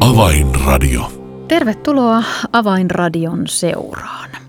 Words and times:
Avainradio. 0.00 1.12
Tervetuloa 1.48 2.22
Avainradion 2.52 3.42
seuraan. 3.48 4.41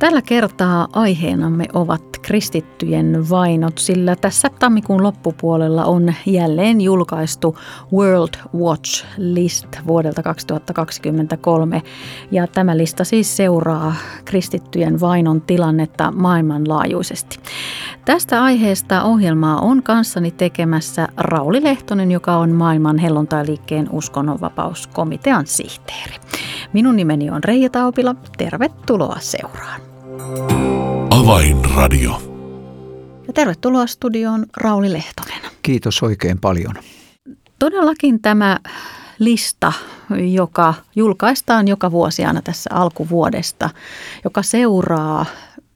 Tällä 0.00 0.22
kertaa 0.22 0.88
aiheenamme 0.92 1.66
ovat 1.72 2.02
kristittyjen 2.22 3.30
vainot, 3.30 3.78
sillä 3.78 4.16
tässä 4.16 4.48
tammikuun 4.58 5.02
loppupuolella 5.02 5.84
on 5.84 6.14
jälleen 6.26 6.80
julkaistu 6.80 7.58
World 7.92 8.34
Watch 8.56 9.04
List 9.16 9.66
vuodelta 9.86 10.22
2023. 10.22 11.82
Ja 12.30 12.46
tämä 12.46 12.76
lista 12.76 13.04
siis 13.04 13.36
seuraa 13.36 13.94
kristittyjen 14.24 15.00
vainon 15.00 15.40
tilannetta 15.40 16.10
maailmanlaajuisesti. 16.10 17.38
Tästä 18.04 18.42
aiheesta 18.42 19.02
ohjelmaa 19.02 19.60
on 19.60 19.82
kanssani 19.82 20.30
tekemässä 20.30 21.08
Rauli 21.16 21.64
Lehtonen, 21.64 22.10
joka 22.10 22.36
on 22.36 22.50
maailman 22.50 22.98
helluntailiikkeen 22.98 23.88
uskonnonvapauskomitean 23.92 25.46
sihteeri. 25.46 26.14
Minun 26.72 26.96
nimeni 26.96 27.30
on 27.30 27.44
Reija 27.44 27.70
Taupila. 27.70 28.14
Tervetuloa 28.38 29.16
seuraan. 29.20 29.89
Avainradio. 31.20 32.22
Ja 33.26 33.32
tervetuloa 33.32 33.86
studioon 33.86 34.46
Rauli 34.56 34.92
Lehtonen. 34.92 35.40
Kiitos 35.62 36.02
oikein 36.02 36.40
paljon. 36.40 36.74
Todellakin 37.58 38.22
tämä 38.22 38.58
lista, 39.18 39.72
joka 40.32 40.74
julkaistaan 40.96 41.68
joka 41.68 41.90
vuosi 41.90 42.24
aina 42.24 42.42
tässä 42.42 42.70
alkuvuodesta, 42.72 43.70
joka 44.24 44.42
seuraa 44.42 45.26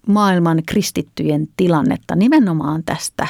maailman 0.06 0.62
kristittyjen 0.66 1.48
tilannetta 1.56 2.16
nimenomaan 2.16 2.82
tästä 2.86 3.28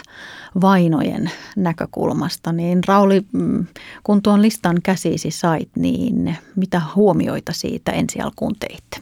vainojen 0.60 1.30
näkökulmasta. 1.56 2.52
Niin 2.52 2.84
Rauli, 2.86 3.22
mm, 3.32 3.66
kun 4.04 4.22
tuon 4.22 4.42
listan 4.42 4.76
käsisi 4.82 5.30
sait, 5.30 5.68
niin 5.76 6.36
mitä 6.56 6.82
huomioita 6.94 7.52
siitä 7.52 7.92
ensi 7.92 8.20
alkuun 8.20 8.54
teitte? 8.60 9.00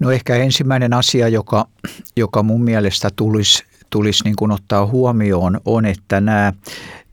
No 0.00 0.10
ehkä 0.10 0.36
ensimmäinen 0.36 0.92
asia, 0.92 1.28
joka, 1.28 1.66
joka 2.16 2.42
mun 2.42 2.64
mielestä 2.64 3.08
tulisi, 3.16 3.64
tulisi 3.90 4.24
niin 4.24 4.36
kuin 4.36 4.50
ottaa 4.50 4.86
huomioon, 4.86 5.60
on, 5.64 5.86
että 5.86 6.20
nämä 6.20 6.52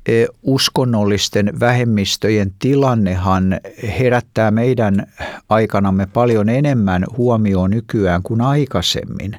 e, 0.05 0.25
uskonnollisten 0.43 1.59
vähemmistöjen 1.59 2.53
tilannehan 2.59 3.59
herättää 3.99 4.51
meidän 4.51 5.07
aikanamme 5.49 6.05
paljon 6.05 6.49
enemmän 6.49 7.05
huomioon 7.17 7.71
nykyään 7.71 8.23
kuin 8.23 8.41
aikaisemmin. 8.41 9.37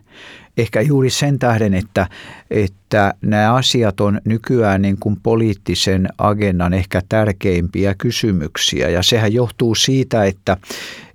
Ehkä 0.57 0.81
juuri 0.81 1.11
sen 1.11 1.39
tähden, 1.39 1.75
että, 1.75 2.07
että 2.51 3.15
nämä 3.23 3.55
asiat 3.55 4.01
on 4.01 4.21
nykyään 4.25 4.83
niin 4.83 4.97
kuin 5.01 5.17
poliittisen 5.23 6.09
agendan 6.19 6.75
ehkä 6.75 7.03
tärkeimpiä 7.09 7.95
kysymyksiä. 7.95 8.89
Ja 8.89 9.03
sehän 9.03 9.33
johtuu 9.33 9.75
siitä, 9.75 10.25
että 10.25 10.57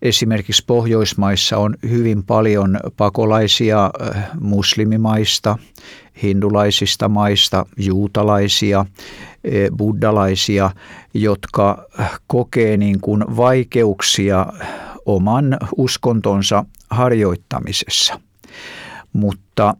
esimerkiksi 0.02 0.64
Pohjoismaissa 0.67 1.58
on 1.58 1.75
hyvin 1.89 2.23
paljon 2.23 2.80
pakolaisia 2.98 3.92
äh, 4.16 4.30
muslimimaista, 4.39 5.58
hindulaisista 6.23 7.09
maista, 7.09 7.66
juutalaisia, 7.78 8.80
äh, 8.80 9.78
buddalaisia, 9.78 10.72
jotka 11.14 11.86
kokee 12.28 12.78
niin 12.78 13.02
kuin 13.02 13.23
vaikeuksia 13.38 14.45
oman 15.05 15.58
uskontonsa 15.78 16.66
harjoittamisessa– 16.89 18.20
mutta 19.14 19.76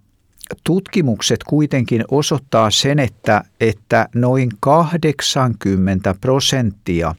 tutkimukset 0.64 1.44
kuitenkin 1.44 2.04
osoittaa 2.12 2.72
sen, 2.72 3.00
että, 3.00 3.44
että 3.60 4.10
noin 4.16 4.50
80 4.60 6.16
prosenttia 6.22 7.16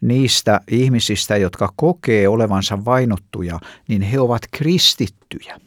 niistä 0.00 0.60
ihmisistä, 0.70 1.36
jotka 1.36 1.72
kokee 1.76 2.28
olevansa 2.28 2.84
vainottuja, 2.84 3.58
niin 3.88 4.02
he 4.02 4.20
ovat 4.20 4.42
kristittyjä. 4.50 5.60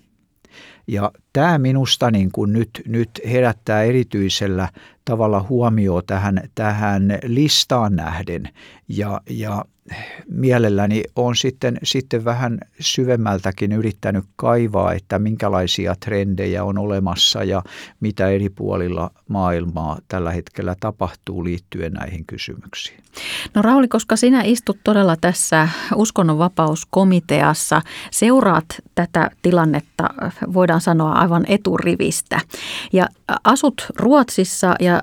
Ja 0.88 1.12
tämä 1.36 1.58
minusta 1.58 2.12
niin 2.12 2.32
kuin 2.32 2.54
nyt, 2.54 2.82
nyt 2.88 3.10
herättää 3.30 3.84
erityisellä 3.84 4.70
tavalla 5.06 5.46
huomioon 5.50 6.04
tähän, 6.08 6.42
tähän 6.56 7.20
listaan 7.24 7.96
nähden. 7.96 8.50
Ja, 8.88 9.22
ja 9.30 9.66
mielelläni 10.28 11.04
olen 11.16 11.36
sitten, 11.36 11.78
sitten 11.84 12.26
vähän 12.26 12.60
syvemmältäkin 12.80 13.72
yrittänyt 13.72 14.26
kaivaa, 14.36 14.94
että 14.94 15.20
minkälaisia 15.20 15.96
trendejä 16.00 16.64
on 16.64 16.78
olemassa 16.78 17.44
ja 17.44 17.64
mitä 18.00 18.28
eri 18.28 18.50
puolilla 18.50 19.12
maailmaa 19.30 20.00
tällä 20.08 20.32
hetkellä 20.32 20.76
tapahtuu 20.80 21.44
liittyen 21.44 21.94
näihin 21.94 22.26
kysymyksiin. 22.26 23.00
No 23.54 23.62
Rauli, 23.62 23.88
koska 23.88 24.16
sinä 24.16 24.42
istut 24.44 24.78
todella 24.84 25.16
tässä 25.22 25.70
uskonnonvapauskomiteassa, 25.96 27.82
seuraat 28.12 28.66
tätä 28.96 29.32
tilannetta, 29.42 30.10
voidaan 30.54 30.82
sanoa 30.82 31.14
aivan 31.26 31.46
eturivistä. 31.48 32.40
Ja 32.94 33.08
asut 33.44 33.86
Ruotsissa 33.96 34.76
ja 34.80 35.02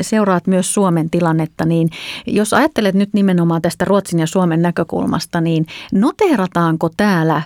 seuraat 0.00 0.46
myös 0.46 0.74
Suomen 0.74 1.10
tilannetta, 1.10 1.64
niin 1.64 1.90
jos 2.26 2.52
ajattelet 2.52 2.94
nyt 2.94 3.10
nimenomaan 3.12 3.62
tästä 3.62 3.84
Ruotsin 3.84 4.18
ja 4.18 4.26
Suomen 4.26 4.62
näkökulmasta, 4.62 5.40
niin 5.40 5.66
noteerataanko 5.92 6.90
täällä 6.96 7.42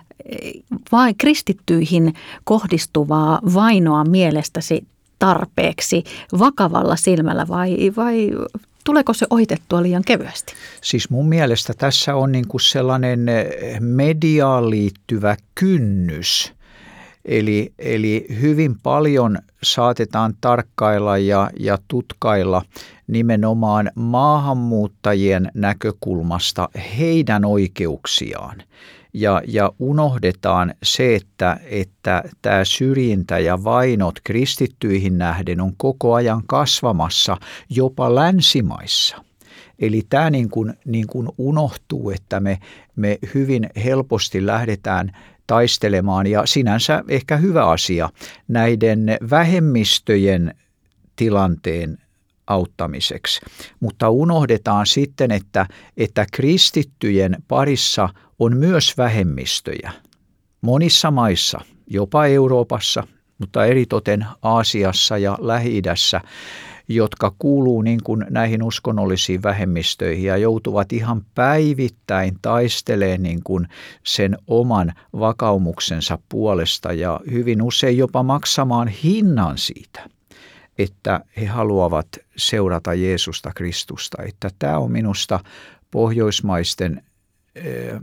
vai 0.93 1.15
kristittyihin 1.15 2.15
kohdistuvaa 2.45 3.41
vainoa 3.55 4.05
mielestäsi 4.05 4.87
tarpeeksi 5.19 6.05
vakavalla 6.39 6.97
silmällä 6.97 7.49
vai, 7.49 7.93
vai 7.97 8.31
tuleeko 8.85 9.15
se 9.15 9.27
ohitettua 9.31 9.83
liian 9.83 10.03
kevyesti? 10.07 10.53
Siis 10.83 11.11
mun 11.11 11.29
mielestä 11.29 11.75
tässä 11.79 12.15
on 12.15 12.33
niin 12.33 12.49
kuin 12.49 12.61
sellainen 12.61 13.27
mediaan 13.81 14.71
liittyvä 14.71 15.37
kynnys. 15.55 16.53
Eli, 17.29 17.73
eli 17.79 18.27
hyvin 18.41 18.77
paljon 18.83 19.39
saatetaan 19.63 20.35
tarkkailla 20.41 21.19
ja, 21.19 21.51
ja 21.61 21.79
tutkailla 21.89 22.63
nimenomaan 23.07 23.91
maahanmuuttajien 23.95 25.51
näkökulmasta 25.55 26.69
heidän 26.99 27.45
oikeuksiaan. 27.45 28.63
Ja, 29.13 29.43
ja 29.47 29.73
unohdetaan 29.79 30.75
se, 30.83 31.15
että, 31.15 31.61
että 31.65 32.23
tämä 32.43 32.65
syrjintä 32.65 33.39
ja 33.39 33.65
vainot 33.65 34.15
kristittyihin 34.25 35.19
nähden 35.19 35.61
on 35.61 35.73
koko 35.77 36.15
ajan 36.15 36.43
kasvamassa 36.47 37.37
jopa 37.71 38.15
länsimaissa. 38.15 39.25
Eli 39.79 40.03
tämä 40.09 40.31
niin 40.31 40.51
kuin, 40.51 40.75
niin 40.85 41.07
kuin 41.07 41.29
unohtuu, 41.39 42.11
että 42.11 42.41
me, 42.41 42.59
me 42.97 43.19
hyvin 43.35 43.71
helposti 43.85 44.47
lähdetään 44.47 45.13
taistelemaan 45.49 46.27
ja 46.27 46.47
sinänsä 46.47 47.05
ehkä 47.09 47.37
hyvä 47.37 47.67
asia 47.67 48.09
näiden 48.49 49.17
vähemmistöjen 49.31 50.55
tilanteen 51.17 51.99
auttamiseksi. 52.47 53.41
Mutta 53.81 54.11
unohdetaan 54.11 54.87
sitten, 54.87 55.31
että, 55.31 55.67
että 55.97 56.27
kristittyjen 56.33 57.37
parissa 57.49 58.09
on 58.39 58.57
myös 58.57 58.99
vähemmistöjä. 58.99 59.93
Monissa 60.61 61.11
maissa, 61.11 61.61
jopa 61.87 62.27
Euroopassa, 62.27 63.07
mutta 63.39 63.65
eritoten 63.65 64.27
Aasiassa 64.43 65.19
ja 65.19 65.39
Lähi-idässä, 65.41 66.21
jotka 66.89 67.35
kuuluu 67.39 67.83
niin 67.83 68.01
kuin 68.05 68.27
näihin 68.31 68.63
uskonnollisiin 68.63 69.43
vähemmistöihin 69.43 70.25
ja 70.25 70.37
joutuvat 70.37 70.93
ihan 70.93 71.23
päivittäin 71.35 72.39
taistelemaan 72.43 73.23
niin 73.23 73.43
kuin 73.45 73.69
sen 74.05 74.39
oman 74.47 74.93
vakaumuksensa 75.19 76.19
puolesta 76.29 76.93
ja 76.93 77.21
hyvin 77.31 77.63
usein 77.63 77.99
jopa 77.99 78.23
maksamaan 78.23 78.89
hinnan 78.89 79.59
siitä– 79.59 80.01
että 80.79 81.21
he 81.37 81.47
haluavat 81.47 82.09
seurata 82.37 82.95
Jeesusta 82.95 83.53
Kristusta. 83.55 84.23
Että 84.23 84.51
tämä 84.59 84.79
on 84.79 84.93
minusta 84.93 85.41
pohjoismaisten, 85.91 87.03
eh, 87.55 88.01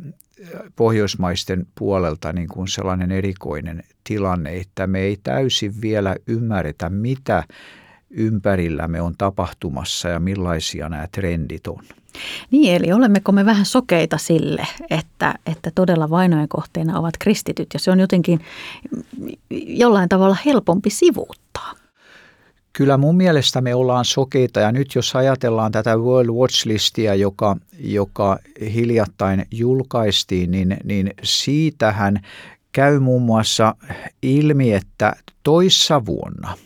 pohjoismaisten 0.76 1.68
puolelta 1.76 2.34
niin 2.34 2.48
kuin 2.48 2.68
sellainen 2.68 3.12
erikoinen 3.12 3.84
tilanne, 4.04 4.58
että 4.58 4.88
me 4.88 5.00
ei 5.00 5.18
täysin 5.24 5.82
vielä 5.82 6.16
ymmärretä, 6.28 6.90
mitä 6.90 7.44
ympärillämme 8.10 9.02
on 9.02 9.14
tapahtumassa 9.18 10.10
ja 10.10 10.20
millaisia 10.20 10.90
nämä 10.90 11.08
trendit 11.12 11.68
on. 11.68 11.84
Niin, 12.52 12.76
eli 12.76 12.94
olemmeko 12.94 13.32
me 13.32 13.46
vähän 13.46 13.66
sokeita 13.66 14.18
sille, 14.18 14.68
että, 14.90 15.36
että 15.46 15.72
todella 15.76 16.10
vainojen 16.10 16.50
kohteena 16.50 17.00
ovat 17.00 17.18
kristityt 17.20 17.68
ja 17.74 17.80
se 17.80 17.92
on 17.92 18.00
jotenkin 18.00 18.40
jollain 19.50 20.10
tavalla 20.10 20.38
helpompi 20.46 20.90
sivuuttaa? 20.90 21.74
kyllä 22.76 22.98
mun 22.98 23.18
mielestä 23.18 23.62
me 23.62 23.76
ollaan 23.76 24.06
sokeita 24.06 24.60
ja 24.60 24.72
nyt 24.72 24.96
jos 24.96 25.16
ajatellaan 25.16 25.72
tätä 25.72 25.98
World 25.98 26.30
Watch 26.30 26.68
Listia, 26.68 27.16
joka, 27.16 27.58
joka 27.80 28.40
hiljattain 28.74 29.46
julkaistiin, 29.52 30.52
niin, 30.52 30.78
niin 30.84 31.14
siitähän 31.24 32.20
käy 32.72 33.00
muun 33.00 33.22
muassa 33.22 33.76
ilmi, 34.22 34.74
että 34.74 35.16
toissa 35.44 36.06
vuonna 36.06 36.58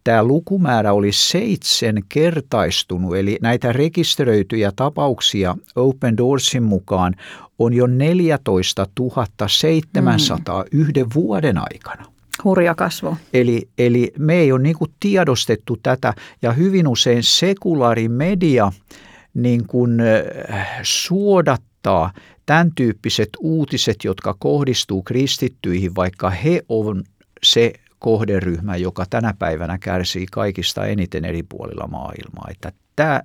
tämä 0.04 0.24
lukumäärä 0.24 0.94
oli 0.94 1.12
seitsemän 1.12 2.04
kertaistunut, 2.10 3.16
eli 3.18 3.38
näitä 3.42 3.74
rekisteröityjä 3.74 4.72
tapauksia 4.76 5.56
Open 5.76 6.18
Doorsin 6.18 6.64
mukaan 6.64 7.16
on 7.60 7.74
jo 7.74 7.88
14 7.88 8.88
700 9.48 10.62
mm. 10.62 10.80
yhden 10.80 11.06
vuoden 11.14 11.58
aikana. 11.58 12.06
Hurja 12.44 12.76
kasvu. 12.76 13.18
Eli, 13.34 13.70
eli 13.78 14.12
me 14.18 14.36
ei 14.36 14.52
ole 14.52 14.62
niin 14.62 14.78
kuin 14.78 14.92
tiedostettu 15.00 15.78
tätä 15.84 16.14
ja 16.42 16.54
hyvin 16.54 16.88
usein 16.88 17.24
sekulaari 17.24 18.10
media 18.10 18.72
niin 19.34 19.68
kuin 19.68 20.02
suodattaa 20.84 22.14
tämän 22.46 22.72
tyyppiset 22.76 23.30
uutiset, 23.40 24.04
jotka 24.04 24.36
kohdistuu 24.40 25.04
kristittyihin, 25.04 25.96
vaikka 25.96 26.30
he 26.30 26.62
on 26.70 27.04
se 27.44 27.74
kohderyhmä, 28.00 28.76
joka 28.76 29.06
tänä 29.10 29.34
päivänä 29.40 29.78
kärsii 29.78 30.26
kaikista 30.32 30.86
eniten 30.86 31.26
eri 31.26 31.44
puolilla 31.44 31.88
maailmaa. 31.88 32.48
Että 32.52 32.72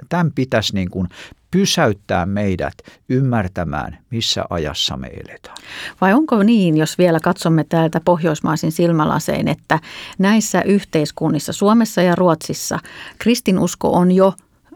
tämän 0.08 0.32
pitäisi 0.34 0.74
niin 0.74 0.90
kuin 0.90 1.08
pysäyttää 1.50 2.26
meidät 2.26 2.74
ymmärtämään, 3.08 3.98
missä 4.10 4.44
ajassa 4.50 4.96
me 4.96 5.06
eletään. 5.06 5.56
Vai 6.00 6.12
onko 6.12 6.42
niin, 6.42 6.76
jos 6.76 6.98
vielä 6.98 7.20
katsomme 7.20 7.64
täältä 7.68 8.00
pohjoismaisin 8.04 8.72
silmälasein, 8.72 9.48
että 9.48 9.78
näissä 10.18 10.62
yhteiskunnissa, 10.62 11.52
Suomessa 11.52 12.02
ja 12.02 12.14
Ruotsissa, 12.14 12.78
kristinusko 13.18 13.92
on 13.92 14.12
jo 14.12 14.34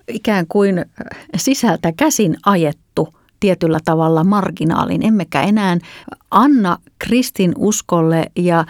ikään 0.09 0.47
kuin 0.49 0.85
sisältä 1.37 1.93
käsin 1.97 2.37
ajettu 2.47 3.15
tietyllä 3.41 3.79
tavalla 3.85 4.25
marginaalin. 4.25 5.07
Emmekä 5.07 5.43
enää 5.43 5.79
anna 6.31 6.79
kristin 6.99 7.53
uskolle 7.57 8.25
ja 8.37 8.65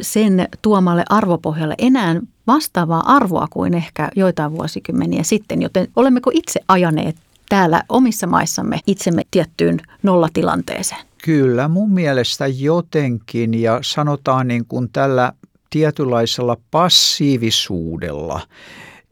sen 0.00 0.48
tuomalle 0.62 1.04
arvopohjalle 1.10 1.74
enää 1.78 2.20
vastaavaa 2.46 3.02
arvoa 3.06 3.46
kuin 3.50 3.74
ehkä 3.74 4.08
joitain 4.16 4.52
vuosikymmeniä 4.52 5.22
sitten, 5.22 5.62
joten 5.62 5.88
olemmeko 5.96 6.30
itse 6.34 6.60
ajaneet 6.68 7.16
täällä 7.48 7.82
omissa 7.88 8.26
maissamme 8.26 8.80
itsemme 8.86 9.22
tiettyyn 9.30 9.80
nollatilanteeseen? 10.02 11.00
Kyllä, 11.24 11.68
mun 11.68 11.90
mielestä 11.90 12.46
jotenkin 12.46 13.54
ja 13.54 13.78
sanotaan 13.82 14.48
niin 14.48 14.64
kuin 14.66 14.88
tällä 14.92 15.32
tietynlaisella 15.70 16.56
passiivisuudella 16.70 18.40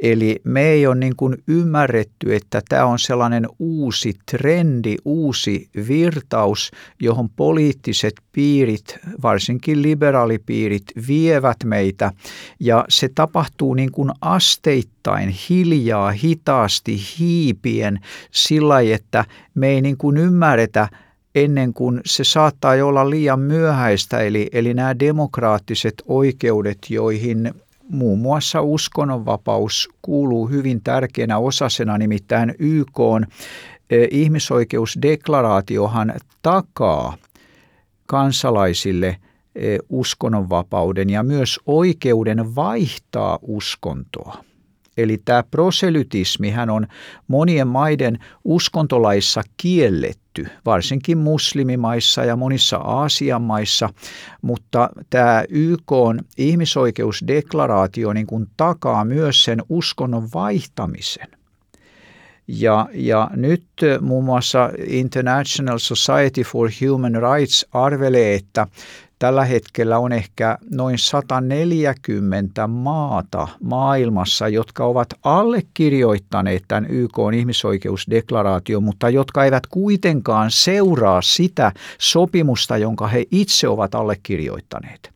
Eli 0.00 0.40
me 0.44 0.62
ei 0.62 0.86
ole 0.86 0.94
niin 0.94 1.16
kuin 1.16 1.36
ymmärretty, 1.48 2.34
että 2.34 2.62
tämä 2.68 2.84
on 2.84 2.98
sellainen 2.98 3.46
uusi 3.58 4.14
trendi, 4.30 4.96
uusi 5.04 5.68
virtaus, 5.88 6.70
johon 7.00 7.30
poliittiset 7.30 8.14
piirit, 8.32 8.98
varsinkin 9.22 9.82
liberaalipiirit, 9.82 10.84
vievät 11.08 11.56
meitä. 11.64 12.12
Ja 12.60 12.84
se 12.88 13.08
tapahtuu 13.14 13.74
niin 13.74 13.92
kuin 13.92 14.10
asteittain, 14.20 15.28
hiljaa, 15.28 16.10
hitaasti, 16.10 17.00
hiipien, 17.18 18.00
sillä 18.30 18.80
että 18.80 19.24
me 19.54 19.68
ei 19.68 19.82
niin 19.82 19.96
kuin 19.96 20.16
ymmärretä, 20.16 20.88
ennen 21.34 21.72
kuin 21.72 22.00
se 22.06 22.24
saattaa 22.24 22.84
olla 22.84 23.10
liian 23.10 23.40
myöhäistä, 23.40 24.20
eli, 24.20 24.48
eli 24.52 24.74
nämä 24.74 24.98
demokraattiset 24.98 25.94
oikeudet, 26.06 26.78
joihin 26.90 27.54
muun 27.88 28.18
muassa 28.18 28.62
uskonnonvapaus 28.62 29.88
kuuluu 30.02 30.46
hyvin 30.46 30.82
tärkeänä 30.82 31.38
osasena, 31.38 31.98
nimittäin 31.98 32.54
YK 32.58 33.00
on 33.00 33.26
eh, 33.90 34.08
ihmisoikeusdeklaraatiohan 34.10 36.14
takaa 36.42 37.16
kansalaisille 38.06 39.16
eh, 39.54 39.78
uskonnonvapauden 39.88 41.10
ja 41.10 41.22
myös 41.22 41.60
oikeuden 41.66 42.54
vaihtaa 42.54 43.38
uskontoa. 43.42 44.44
Eli 44.96 45.18
tämä 45.24 45.42
proselytismihän 45.42 46.70
on 46.70 46.86
monien 47.28 47.68
maiden 47.68 48.18
uskontolaissa 48.44 49.42
kielletty, 49.56 50.25
varsinkin 50.64 51.18
muslimimaissa 51.18 52.24
ja 52.24 52.36
monissa 52.36 52.76
Aasian 52.76 53.42
maissa, 53.42 53.88
mutta 54.42 54.90
tämä 55.10 55.44
YK 55.48 55.92
on 55.92 56.20
ihmisoikeusdeklaraatio 56.38 58.12
niin 58.12 58.26
kuin 58.26 58.46
takaa 58.56 59.04
myös 59.04 59.44
sen 59.44 59.62
uskonnon 59.68 60.28
vaihtamisen. 60.34 61.28
Ja, 62.48 62.88
ja 62.92 63.30
nyt 63.34 63.64
muun 64.00 64.24
muassa 64.24 64.70
International 64.86 65.78
Society 65.78 66.42
for 66.42 66.70
Human 66.80 67.12
Rights 67.14 67.66
arvelee, 67.72 68.34
että 68.34 68.66
Tällä 69.18 69.44
hetkellä 69.44 69.98
on 69.98 70.12
ehkä 70.12 70.58
noin 70.74 70.98
140 70.98 72.66
maata 72.66 73.48
maailmassa, 73.62 74.48
jotka 74.48 74.84
ovat 74.84 75.08
allekirjoittaneet 75.22 76.64
tämän 76.68 76.86
YK 76.90 77.18
ihmisoikeusdeklaraatio, 77.34 78.80
mutta 78.80 79.08
jotka 79.10 79.44
eivät 79.44 79.66
kuitenkaan 79.66 80.50
seuraa 80.50 81.22
sitä 81.22 81.72
sopimusta, 81.98 82.76
jonka 82.76 83.06
he 83.06 83.24
itse 83.30 83.68
ovat 83.68 83.94
allekirjoittaneet. 83.94 85.10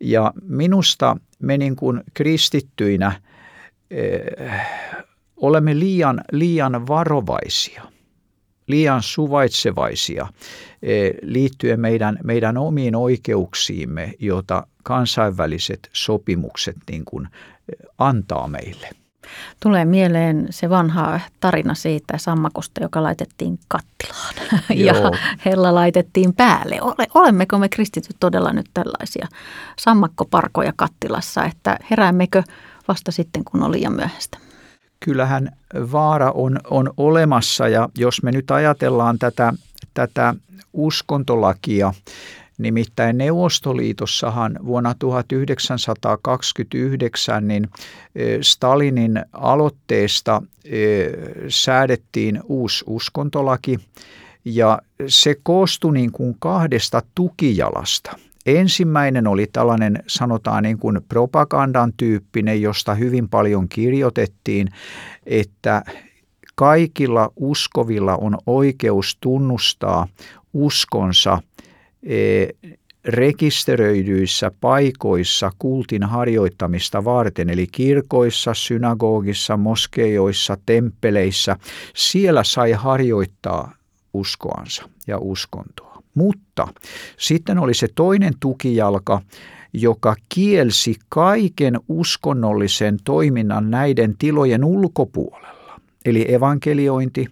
Ja 0.00 0.32
minusta 0.48 1.16
me 1.38 1.58
niin 1.58 1.76
kuin 1.76 2.00
kristittyinä 2.14 3.20
eh, 3.90 4.60
olemme 5.36 5.78
liian, 5.78 6.20
liian 6.32 6.86
varovaisia– 6.86 7.82
liian 8.66 9.02
suvaitsevaisia 9.02 10.26
eh, 10.82 11.12
liittyen 11.22 11.80
meidän, 11.80 12.18
meidän 12.24 12.56
omiin 12.56 12.96
oikeuksiimme, 12.96 14.14
joita 14.18 14.66
kansainväliset 14.82 15.90
sopimukset 15.92 16.76
niin 16.90 17.04
kuin 17.04 17.26
eh, 17.26 17.88
antaa 17.98 18.48
meille. 18.48 18.88
Tulee 19.62 19.84
mieleen 19.84 20.46
se 20.50 20.70
vanha 20.70 21.20
tarina 21.40 21.74
siitä 21.74 22.18
sammakosta, 22.18 22.82
joka 22.82 23.02
laitettiin 23.02 23.58
kattilaan 23.68 24.34
ja 24.86 24.94
hella 25.44 25.74
laitettiin 25.74 26.34
päälle. 26.34 26.78
Olemmeko 27.14 27.58
me 27.58 27.68
kristityt 27.68 28.16
todella 28.20 28.52
nyt 28.52 28.70
tällaisia 28.74 29.28
sammakkoparkoja 29.78 30.72
kattilassa, 30.76 31.44
että 31.44 31.78
heräämmekö 31.90 32.42
vasta 32.88 33.12
sitten, 33.12 33.44
kun 33.44 33.62
on 33.62 33.72
liian 33.72 33.92
myöhäistä? 33.92 34.43
Kyllähän 35.04 35.56
vaara 35.92 36.30
on, 36.30 36.60
on 36.70 36.90
olemassa 36.96 37.68
ja 37.68 37.88
jos 37.98 38.22
me 38.22 38.32
nyt 38.32 38.50
ajatellaan 38.50 39.18
tätä, 39.18 39.52
tätä 39.94 40.34
uskontolakia, 40.72 41.94
Nimittäin 42.58 43.18
Neuvostoliitossahan 43.18 44.58
vuonna 44.66 44.94
1929 44.98 47.48
niin 47.48 47.68
Stalinin 48.40 49.24
aloitteesta 49.32 50.42
säädettiin 51.48 52.40
uusi 52.44 52.84
uskontolaki 52.86 53.78
ja 54.44 54.78
se 55.06 55.36
koostui 55.42 55.94
niin 55.94 56.12
kuin 56.12 56.36
kahdesta 56.38 57.02
tukijalasta. 57.14 58.18
Ensimmäinen 58.46 59.26
oli 59.26 59.46
tällainen 59.52 60.02
sanotaan 60.06 60.62
niin 60.62 60.78
kuin 60.78 61.00
propagandan 61.08 61.92
tyyppinen, 61.96 62.62
josta 62.62 62.94
hyvin 62.94 63.28
paljon 63.28 63.68
kirjoitettiin, 63.68 64.68
että 65.26 65.82
kaikilla 66.54 67.32
uskovilla 67.36 68.16
on 68.16 68.38
oikeus 68.46 69.18
tunnustaa 69.20 70.08
uskonsa 70.52 71.42
e, 72.02 72.46
rekisteröidyissä 73.04 74.50
paikoissa 74.60 75.52
kultin 75.58 76.02
harjoittamista 76.02 77.04
varten, 77.04 77.50
eli 77.50 77.66
kirkoissa, 77.66 78.54
synagogissa, 78.54 79.56
moskeijoissa, 79.56 80.56
temppeleissä. 80.66 81.56
Siellä 81.94 82.44
sai 82.44 82.72
harjoittaa 82.72 83.72
uskoansa 84.14 84.88
ja 85.06 85.18
uskontoa. 85.18 85.93
Mutta 86.14 86.68
sitten 87.18 87.58
oli 87.58 87.74
se 87.74 87.88
toinen 87.94 88.32
tukijalka, 88.40 89.20
joka 89.72 90.16
kielsi 90.28 90.96
kaiken 91.08 91.80
uskonnollisen 91.88 92.96
toiminnan 93.04 93.70
näiden 93.70 94.14
tilojen 94.18 94.64
ulkopuolella. 94.64 95.80
Eli 96.04 96.34
evankeliointi, 96.34 97.26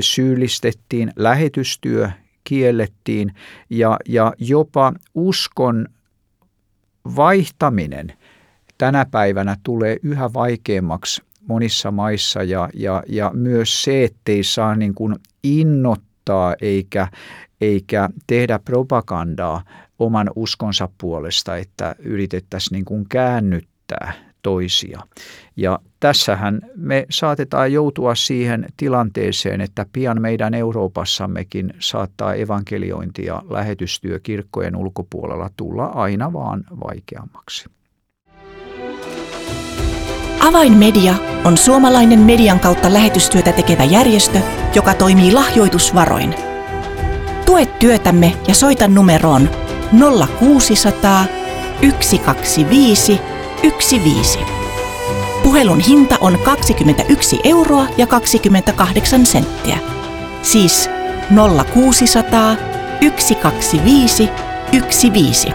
syyllistettiin, 0.00 1.12
lähetystyö 1.16 2.10
kiellettiin 2.44 3.34
ja, 3.70 3.96
ja 4.08 4.32
jopa 4.38 4.92
uskon 5.14 5.86
vaihtaminen 7.16 8.12
tänä 8.78 9.06
päivänä 9.10 9.56
tulee 9.62 9.96
yhä 10.02 10.32
vaikeammaksi 10.32 11.22
monissa 11.48 11.90
maissa 11.90 12.42
ja, 12.42 12.68
ja, 12.74 13.02
ja 13.08 13.30
myös 13.34 13.82
se, 13.82 14.04
ettei 14.04 14.44
saa 14.44 14.74
niin 14.74 14.94
kuin 14.94 15.16
innoittaa 16.26 16.56
eikä, 16.60 17.08
eikä 17.60 18.08
tehdä 18.26 18.58
propagandaa 18.58 19.62
oman 19.98 20.30
uskonsa 20.36 20.88
puolesta, 21.00 21.56
että 21.56 21.94
yritettäisiin 21.98 22.76
niin 22.76 22.84
kuin 22.84 23.06
käännyttää 23.08 24.12
toisia. 24.42 25.00
Ja 25.56 25.78
tässähän 26.00 26.60
me 26.76 27.06
saatetaan 27.10 27.72
joutua 27.72 28.14
siihen 28.14 28.66
tilanteeseen, 28.76 29.60
että 29.60 29.86
pian 29.92 30.22
meidän 30.22 30.54
Euroopassammekin 30.54 31.74
saattaa 31.78 32.34
evankeliointi 32.34 33.24
ja 33.24 33.42
lähetystyö 33.50 34.20
kirkkojen 34.22 34.76
ulkopuolella 34.76 35.50
tulla 35.56 35.86
aina 35.86 36.32
vaan 36.32 36.64
vaikeammaksi. 36.80 37.75
Avainmedia 40.46 41.14
on 41.44 41.58
suomalainen 41.58 42.18
median 42.18 42.60
kautta 42.60 42.92
lähetystyötä 42.92 43.52
tekevä 43.52 43.84
järjestö, 43.84 44.38
joka 44.74 44.94
toimii 44.94 45.32
lahjoitusvaroin. 45.32 46.34
Tue 47.46 47.66
työtämme 47.66 48.36
ja 48.48 48.54
soita 48.54 48.88
numeroon 48.88 49.50
0600 50.38 51.24
125 52.00 53.20
15. 53.62 54.38
Puhelun 55.42 55.80
hinta 55.80 56.16
on 56.20 56.38
21 56.44 57.40
euroa 57.44 57.86
ja 57.96 58.06
28 58.06 59.26
senttiä. 59.26 59.78
Siis 60.42 60.90
0600 61.74 62.56
125 63.18 64.28
15. 65.12 65.52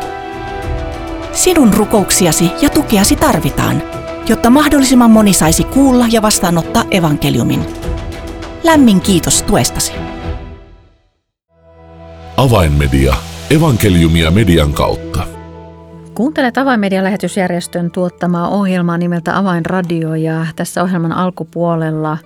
Sinun 1.33 1.73
rukouksiasi 1.73 2.51
ja 2.61 2.69
tukeasi 2.69 3.15
tarvitaan, 3.15 4.00
jotta 4.29 4.49
mahdollisimman 4.49 5.11
moni 5.11 5.33
saisi 5.33 5.63
kuulla 5.63 6.05
ja 6.11 6.21
vastaanottaa 6.21 6.83
evankeliumin. 6.91 7.65
Lämmin 8.63 9.01
kiitos 9.01 9.43
tuestasi. 9.43 9.93
Avainmedia. 12.37 13.15
Evankeliumia 13.49 14.31
median 14.31 14.73
kautta. 14.73 15.23
Kuuntelet 16.15 16.57
Avainmedian 16.57 17.03
lähetysjärjestön 17.03 17.91
tuottamaa 17.91 18.47
ohjelmaa 18.47 18.97
nimeltä 18.97 19.37
Avainradio 19.37 20.15
ja 20.15 20.45
tässä 20.55 20.83
ohjelman 20.83 21.11
alkupuolella 21.11 22.17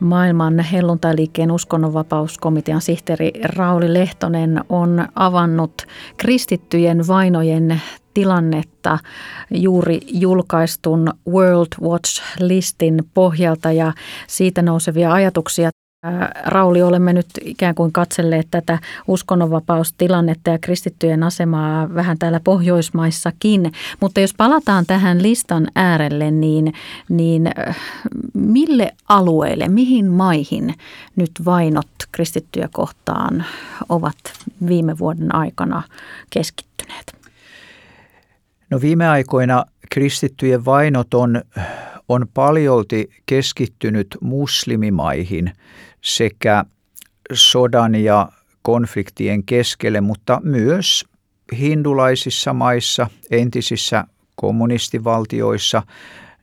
maailman 0.00 0.58
helluntailiikkeen 0.58 1.50
uskonnonvapauskomitean 1.50 2.80
sihteeri 2.80 3.32
Rauli 3.44 3.94
Lehtonen 3.94 4.64
on 4.68 5.08
avannut 5.14 5.82
kristittyjen 6.16 7.06
vainojen 7.06 7.80
tilannetta 8.14 8.98
juuri 9.50 10.00
julkaistun 10.06 11.12
World 11.28 11.68
Watch-listin 11.82 13.04
pohjalta 13.14 13.72
ja 13.72 13.92
siitä 14.26 14.62
nousevia 14.62 15.12
ajatuksia 15.12 15.70
Rauli, 16.44 16.82
olemme 16.82 17.12
nyt 17.12 17.26
ikään 17.40 17.74
kuin 17.74 17.92
katselleet 17.92 18.46
tätä 18.50 18.78
uskonnonvapaustilannetta 19.08 20.50
ja 20.50 20.58
kristittyjen 20.58 21.22
asemaa 21.22 21.94
vähän 21.94 22.18
täällä 22.18 22.40
Pohjoismaissakin. 22.44 23.72
Mutta 24.00 24.20
jos 24.20 24.34
palataan 24.34 24.86
tähän 24.86 25.22
listan 25.22 25.68
äärelle, 25.74 26.30
niin, 26.30 26.72
niin 27.08 27.50
mille 28.34 28.94
alueille, 29.08 29.68
mihin 29.68 30.06
maihin 30.06 30.74
nyt 31.16 31.30
vainot 31.44 31.88
kristittyjä 32.12 32.68
kohtaan 32.72 33.44
ovat 33.88 34.16
viime 34.66 34.98
vuoden 34.98 35.34
aikana 35.34 35.82
keskittyneet? 36.30 37.23
No 38.74 38.80
viime 38.80 39.08
aikoina 39.08 39.64
kristittyjen 39.90 40.64
vainot 40.64 41.14
on, 41.14 41.42
on 42.08 42.26
paljolti 42.34 43.10
keskittynyt 43.26 44.16
muslimimaihin– 44.20 45.52
sekä 46.04 46.64
sodan 47.32 47.94
ja 47.94 48.28
konfliktien 48.62 49.44
keskelle, 49.44 50.00
mutta 50.00 50.40
myös 50.44 51.04
hindulaisissa 51.58 52.52
maissa, 52.52 53.06
entisissä 53.30 54.04
kommunistivaltioissa 54.36 55.82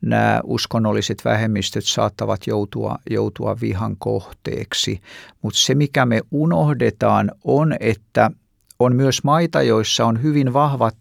nämä 0.02 0.42
uskonnolliset 0.44 1.26
vähemmistöt 1.26 1.86
saattavat 1.86 2.48
joutua, 2.48 2.96
joutua 3.10 3.58
vihan 3.62 3.96
kohteeksi. 4.00 5.02
Mutta 5.42 5.60
se, 5.60 5.76
mikä 5.76 6.06
me 6.06 6.22
unohdetaan, 6.32 7.32
on, 7.44 7.76
että 7.80 8.32
on 8.80 8.96
myös 8.96 9.24
maita, 9.24 9.62
joissa 9.62 10.06
on 10.06 10.24
hyvin 10.24 10.54
vahvat 10.54 10.96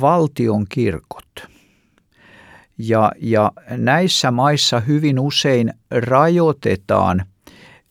valtion 0.00 0.66
kirkot. 0.68 1.48
Ja, 2.78 3.12
ja 3.20 3.52
näissä 3.70 4.30
maissa 4.30 4.80
hyvin 4.80 5.18
usein 5.20 5.72
rajoitetaan– 5.90 7.22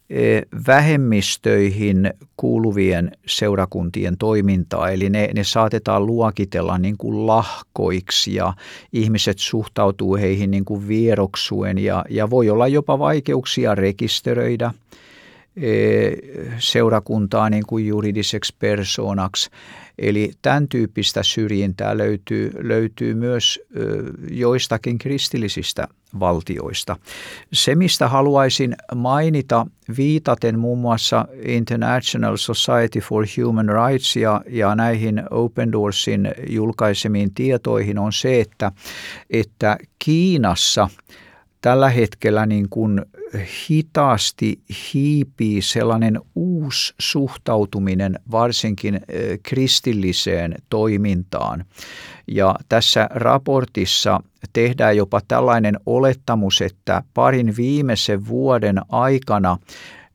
E, 0.10 0.42
vähemmistöihin 0.68 2.14
kuuluvien 2.38 3.12
seurakuntien 3.26 4.18
toimintaa, 4.18 4.90
eli 4.90 5.10
ne, 5.10 5.30
ne 5.36 5.44
saatetaan 5.44 6.06
luokitella 6.06 6.78
niin 6.78 6.98
kuin 6.98 7.28
lahkoiksi 7.28 8.36
ja 8.36 8.54
ihmiset 8.94 9.40
suhtautuu 9.40 10.16
heihin 10.16 10.52
niin 10.52 10.66
kuin 10.66 10.88
vieroksuen 10.88 11.78
ja, 11.78 12.06
ja 12.10 12.30
voi 12.30 12.50
olla 12.50 12.68
jopa 12.68 13.00
vaikeuksia 13.00 13.76
rekisteröidä 13.76 14.66
e, 14.66 14.98
seurakuntaa 16.60 17.50
niin 17.50 17.66
kuin 17.68 17.88
juridiseksi 17.88 18.56
persoonaksi. 18.60 19.50
Eli 19.98 20.32
tämän 20.42 20.68
tyyppistä 20.68 21.24
syrjintää 21.24 21.98
löytyy, 21.98 22.52
löytyy 22.60 23.14
myös 23.14 23.60
joistakin 24.32 24.98
kristillisistä 24.98 25.88
valtioista. 26.20 26.96
Se, 27.54 27.76
mistä 27.76 28.08
haluaisin 28.08 28.76
mainita 28.96 29.68
viitaten 29.98 30.60
muun 30.60 30.80
muassa 30.80 31.26
International 31.46 32.38
Society 32.38 33.00
for 33.00 33.26
Human 33.38 33.70
Rights 33.70 34.16
ja, 34.16 34.42
ja 34.50 34.76
näihin 34.76 35.24
Open 35.32 35.72
Doorsin 35.72 36.32
julkaisemiin 36.50 37.34
tietoihin, 37.34 38.00
on 38.00 38.14
se, 38.14 38.42
että, 38.42 38.72
että 39.30 39.78
Kiinassa 40.00 40.90
tällä 41.68 41.90
hetkellä 41.90 42.46
niin 42.46 42.70
kuin 42.70 43.06
hitaasti 43.70 44.60
hiipii 44.94 45.62
sellainen 45.62 46.20
uusi 46.36 46.94
suhtautuminen 47.00 48.20
varsinkin 48.32 49.02
kristilliseen 49.44 50.56
toimintaan. 50.70 51.66
Ja 52.28 52.56
tässä 52.70 53.08
raportissa 53.12 54.20
tehdään 54.54 54.98
jopa 54.98 55.22
tällainen 55.28 55.80
olettamus, 55.86 56.62
että 56.62 57.04
parin 57.14 57.54
viimeisen 57.58 58.28
vuoden 58.28 58.82
aikana 58.90 59.58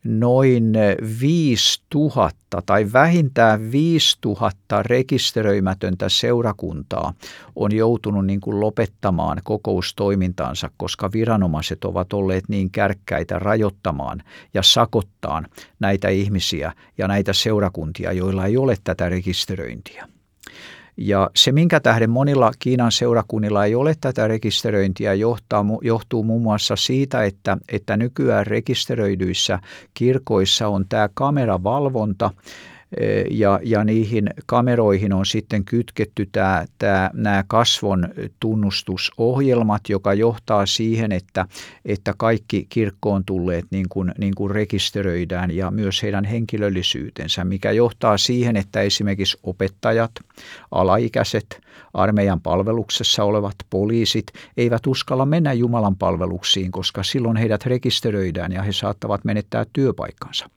noin 0.04 0.73
5000 1.21 2.62
tai 2.66 2.92
vähintään 2.92 3.73
5000 3.73 4.82
rekisteröimätöntä 4.82 6.09
seurakuntaa 6.09 7.14
on 7.56 7.75
joutunut 7.75 8.26
niin 8.26 8.40
kuin 8.40 8.61
lopettamaan 8.61 9.40
kokoustoimintaansa, 9.44 10.71
koska 10.76 11.12
viranomaiset 11.12 11.85
ovat 11.85 12.12
olleet 12.12 12.44
niin 12.49 12.71
kärkkäitä 12.71 13.38
rajoittamaan 13.38 14.23
ja 14.54 14.62
sakottaan 14.62 15.47
näitä 15.80 16.09
ihmisiä 16.09 16.73
ja 16.99 17.09
näitä 17.09 17.32
seurakuntia, 17.32 18.12
joilla 18.12 18.47
ei 18.47 18.56
ole 18.56 18.76
tätä 18.85 19.09
rekisteröintiä. 19.09 20.12
Ja 20.96 21.30
se, 21.37 21.52
minkä 21.52 21.80
tähden 21.80 22.11
monilla 22.11 22.52
Kiinan 22.58 22.92
seurakunnilla 22.92 23.64
ei 23.64 23.75
ole 23.75 23.94
tätä 24.00 24.28
rekisteröintiä, 24.28 25.14
johtaa, 25.14 25.64
johtuu 25.82 26.22
muun 26.22 26.42
muassa 26.42 26.76
siitä, 26.76 27.25
että, 27.25 27.58
että 27.68 27.96
nykyään 27.96 28.46
rekisteröidyissä 28.46 29.58
kirkoissa 29.94 30.68
on 30.68 30.87
tämä 30.88 31.08
kameravalvonta, 31.14 32.30
ja, 33.30 33.61
ja 33.62 33.84
niihin 33.84 34.30
kameroihin 34.46 35.12
on 35.12 35.26
sitten 35.26 35.64
kytketty 35.64 36.28
tämä, 36.32 36.64
tämä, 36.78 37.11
nämä 37.14 37.44
kasvon 37.46 38.08
tunnustusohjelmat, 38.40 39.88
joka 39.88 40.14
johtaa 40.14 40.66
siihen, 40.66 41.12
että, 41.12 41.46
että 41.84 42.14
kaikki 42.16 42.66
kirkkoon 42.68 43.25
tulleet 43.25 43.64
niin 43.70 43.87
kuin, 43.88 44.12
niin 44.18 44.34
kuin 44.34 44.50
rekisteröidään 44.50 45.50
ja 45.50 45.70
myös 45.70 46.02
heidän 46.02 46.25
henkilöllisyytensä, 46.25 47.44
mikä 47.44 47.72
johtaa 47.72 48.18
siihen, 48.18 48.56
että 48.56 48.80
esimerkiksi 48.80 49.38
opettajat, 49.42 50.12
alaikäiset, 50.70 51.61
armeijan 51.94 52.40
palveluksessa 52.40 53.25
olevat 53.25 53.54
poliisit 53.70 54.26
eivät 54.56 54.87
uskalla 54.87 55.26
mennä 55.26 55.52
Jumalan 55.52 55.96
palveluksiin, 55.96 56.72
koska 56.72 57.02
silloin 57.02 57.37
heidät 57.37 57.66
rekisteröidään 57.66 58.52
ja 58.52 58.62
he 58.62 58.72
saattavat 58.72 59.25
menettää 59.25 59.66
työpaikkansa. 59.72 60.50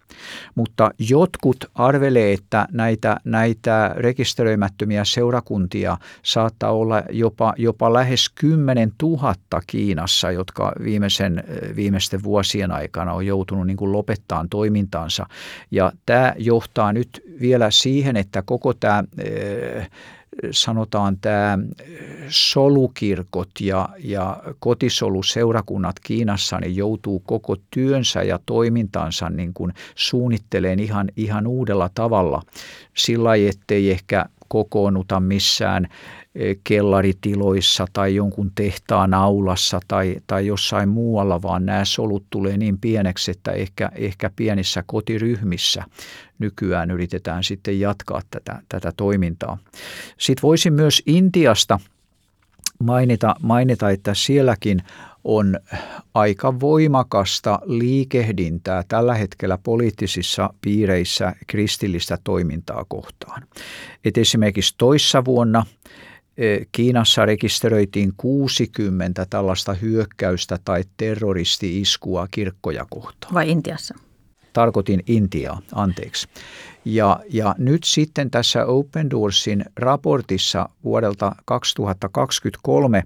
Mutta 0.55 0.91
jotkut 0.99 1.57
arvelee, 1.75 2.24
lukee, 2.25 2.33
että 2.33 2.67
näitä, 2.71 3.17
näitä 3.23 3.93
rekisteröimättömiä 3.97 5.03
seurakuntia 5.05 5.97
saattaa 6.23 6.71
olla 6.71 7.03
jopa, 7.09 7.53
jopa 7.57 7.93
lähes 7.93 8.29
10 8.29 8.91
000 9.01 9.35
Kiinassa, 9.67 10.31
jotka 10.31 10.73
viimeisen, 10.83 11.43
viimeisten 11.75 12.23
vuosien 12.23 12.71
aikana 12.71 13.13
on 13.13 13.25
joutunut 13.25 13.67
niin 13.67 13.77
kuin 13.77 13.91
lopettaa 13.91 14.45
toimintaansa. 14.49 15.25
Ja 15.71 15.91
tämä 16.05 16.33
johtaa 16.37 16.93
nyt 16.93 17.21
vielä 17.39 17.71
siihen, 17.71 18.17
että 18.17 18.41
koko 18.41 18.73
tämä 18.73 19.03
sanotaan 20.51 21.17
tämä 21.21 21.59
solukirkot 22.29 23.49
ja, 23.61 23.89
ja 23.99 24.43
kotisoluseurakunnat 24.59 25.99
Kiinassa 25.99 26.59
niin 26.59 26.75
joutuu 26.75 27.19
koko 27.19 27.55
työnsä 27.71 28.23
ja 28.23 28.39
toimintansa 28.45 29.29
niin 29.29 29.53
kuin 29.53 29.73
suunnitteleen 29.95 30.79
ihan, 30.79 31.09
ihan 31.15 31.47
uudella 31.47 31.89
tavalla. 31.93 32.41
Sillä 32.97 33.35
ettei 33.35 33.91
ehkä 33.91 34.25
kokoonnuta 34.47 35.19
missään 35.19 35.87
kellaritiloissa 36.63 37.85
tai 37.93 38.15
jonkun 38.15 38.51
tehtaan 38.55 39.13
aulassa 39.13 39.79
tai, 39.87 40.15
tai 40.27 40.47
jossain 40.47 40.89
muualla, 40.89 41.41
vaan 41.41 41.65
nämä 41.65 41.85
solut 41.85 42.25
tulee 42.29 42.57
niin 42.57 42.77
pieneksi, 42.77 43.31
että 43.31 43.51
ehkä, 43.51 43.91
ehkä 43.95 44.31
pienissä 44.35 44.83
kotiryhmissä 44.87 45.83
nykyään 46.39 46.91
yritetään 46.91 47.43
sitten 47.43 47.79
jatkaa 47.79 48.21
tätä, 48.31 48.61
tätä 48.69 48.91
toimintaa. 48.97 49.57
Sitten 50.17 50.41
voisin 50.41 50.73
myös 50.73 51.03
Intiasta 51.05 51.79
mainita, 52.83 53.35
mainita, 53.41 53.89
että 53.89 54.13
sielläkin 54.13 54.81
on 55.25 55.59
aika 56.13 56.59
voimakasta 56.59 57.59
liikehdintää 57.65 58.83
tällä 58.87 59.15
hetkellä 59.15 59.57
poliittisissa 59.63 60.53
piireissä 60.61 61.35
kristillistä 61.47 62.17
toimintaa 62.23 62.85
kohtaan. 62.87 63.43
Et 64.05 64.17
esimerkiksi 64.17 64.75
toissa 64.77 65.25
vuonna 65.25 65.65
Kiinassa 66.71 67.25
rekisteröitiin 67.25 68.13
60 68.17 69.25
tällaista 69.29 69.73
hyökkäystä 69.73 70.59
tai 70.65 70.83
terroristi-iskua 70.97 72.27
kirkkoja 72.31 72.85
kohtaan. 72.89 73.33
Vai 73.33 73.49
Intiassa? 73.49 73.95
Tarkoitin 74.53 75.03
Intiaa, 75.07 75.61
anteeksi. 75.75 76.27
Ja, 76.85 77.19
ja 77.29 77.55
nyt 77.57 77.83
sitten 77.83 78.31
tässä 78.31 78.65
Open 78.65 79.09
Doorsin 79.09 79.65
raportissa 79.75 80.69
vuodelta 80.83 81.35
2023, 81.45 83.03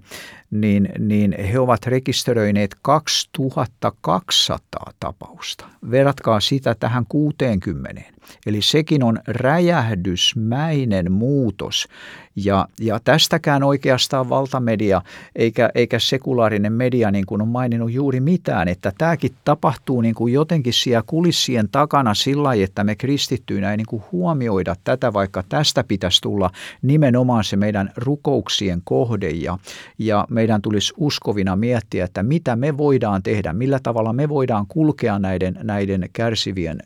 niin, 0.50 0.88
niin 0.98 1.34
he 1.52 1.58
ovat 1.58 1.86
rekisteröineet 1.86 2.76
2200 2.82 4.92
tapausta. 5.00 5.66
Verratkaa 5.90 6.40
sitä 6.40 6.76
tähän 6.80 7.04
60. 7.08 8.02
Eli 8.46 8.62
sekin 8.62 9.02
on 9.02 9.18
räjähdysmäinen 9.26 11.12
muutos. 11.12 11.88
Ja, 12.36 12.66
ja 12.80 13.00
tästäkään 13.04 13.62
oikeastaan 13.62 14.28
valtamedia 14.28 15.02
eikä, 15.36 15.70
eikä 15.74 15.98
sekulaarinen 15.98 16.72
media 16.72 17.10
niin 17.10 17.26
kuin 17.26 17.42
on 17.42 17.48
maininnut 17.48 17.92
juuri 17.92 18.20
mitään, 18.20 18.68
että 18.68 18.92
tämäkin 18.98 19.34
tapahtuu 19.44 20.00
niin 20.00 20.14
kuin 20.14 20.32
jotenkin 20.32 20.72
siellä 20.72 21.02
kulissien 21.06 21.68
takana 21.72 22.14
sillä 22.14 22.54
että 22.54 22.84
me 22.84 22.96
kristittyinä 22.96 23.69
ei 23.70 23.76
niin 23.76 23.86
kuin 23.86 24.02
huomioida 24.12 24.76
tätä, 24.84 25.12
vaikka 25.12 25.42
tästä 25.48 25.84
pitäisi 25.84 26.20
tulla 26.20 26.50
nimenomaan 26.82 27.44
se 27.44 27.56
meidän 27.56 27.92
rukouksien 27.96 28.80
kohde 28.84 29.30
ja, 29.30 29.58
ja 29.98 30.26
meidän 30.30 30.62
tulisi 30.62 30.94
uskovina 30.96 31.56
miettiä, 31.56 32.04
että 32.04 32.22
mitä 32.22 32.56
me 32.56 32.76
voidaan 32.76 33.22
tehdä, 33.22 33.52
millä 33.52 33.80
tavalla 33.82 34.12
me 34.12 34.28
voidaan 34.28 34.66
kulkea 34.66 35.18
näiden, 35.18 35.58
näiden 35.62 36.10
kärsivien 36.12 36.78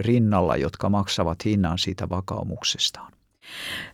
rinnalla, 0.00 0.56
jotka 0.56 0.88
maksavat 0.88 1.44
hinnan 1.44 1.78
siitä 1.78 2.08
vakaumuksestaan. 2.08 3.11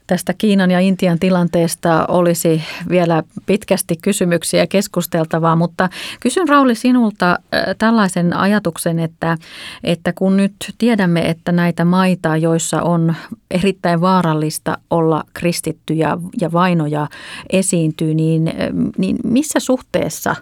Tästä 0.07 0.35
Kiinan 0.39 0.71
ja 0.71 0.81
Intian 0.81 1.19
tilanteesta 1.19 2.07
olisi 2.07 2.63
vielä 2.89 3.23
pitkästi 3.47 3.97
kysymyksiä 4.03 4.67
keskusteltavaa, 4.67 5.57
mutta 5.57 5.89
kysyn 6.21 6.49
Rauli 6.49 6.75
sinulta 6.75 7.31
äh, 7.31 7.63
tällaisen 7.79 8.37
ajatuksen, 8.37 8.99
että, 8.99 9.39
että 9.85 10.13
kun 10.13 10.37
nyt 10.37 10.55
tiedämme, 10.79 11.29
että 11.31 11.53
näitä 11.53 11.85
maita, 11.85 12.37
joissa 12.37 12.83
on 12.83 13.15
erittäin 13.51 14.01
vaarallista 14.01 14.79
olla 14.91 15.25
kristittyjä 15.35 16.19
ja 16.41 16.53
vainoja 16.53 17.07
esiintyy, 17.53 18.15
niin, 18.15 18.49
äh, 18.49 18.55
niin 18.99 19.17
missä 19.25 19.61
suhteessa 19.61 20.37